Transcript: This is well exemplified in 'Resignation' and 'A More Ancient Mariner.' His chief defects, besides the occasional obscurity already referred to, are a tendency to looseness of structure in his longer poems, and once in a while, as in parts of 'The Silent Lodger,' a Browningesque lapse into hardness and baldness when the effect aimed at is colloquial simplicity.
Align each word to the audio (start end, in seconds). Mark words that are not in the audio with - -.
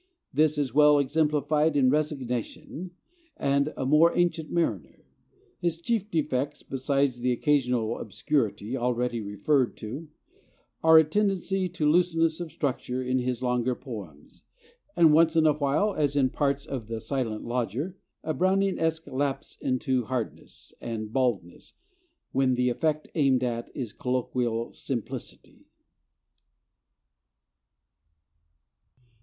This 0.33 0.57
is 0.57 0.73
well 0.73 0.97
exemplified 0.97 1.77
in 1.77 1.91
'Resignation' 1.91 2.89
and 3.37 3.71
'A 3.77 3.85
More 3.85 4.17
Ancient 4.17 4.49
Mariner.' 4.49 5.05
His 5.59 5.79
chief 5.79 6.09
defects, 6.09 6.63
besides 6.63 7.19
the 7.19 7.31
occasional 7.31 7.99
obscurity 7.99 8.75
already 8.75 9.21
referred 9.21 9.77
to, 9.77 10.09
are 10.81 10.97
a 10.97 11.03
tendency 11.03 11.69
to 11.69 11.87
looseness 11.87 12.39
of 12.39 12.51
structure 12.51 13.03
in 13.03 13.19
his 13.19 13.43
longer 13.43 13.75
poems, 13.75 14.41
and 14.95 15.13
once 15.13 15.35
in 15.35 15.45
a 15.45 15.53
while, 15.53 15.93
as 15.93 16.15
in 16.15 16.31
parts 16.31 16.65
of 16.65 16.87
'The 16.87 16.99
Silent 16.99 17.43
Lodger,' 17.45 17.95
a 18.23 18.33
Browningesque 18.33 19.05
lapse 19.05 19.55
into 19.61 20.05
hardness 20.05 20.73
and 20.81 21.13
baldness 21.13 21.75
when 22.31 22.55
the 22.55 22.69
effect 22.69 23.07
aimed 23.13 23.43
at 23.43 23.69
is 23.75 23.93
colloquial 23.93 24.73
simplicity. 24.73 25.67